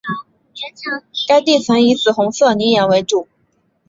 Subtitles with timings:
[1.27, 3.27] 该地层以紫红色泥岩为主。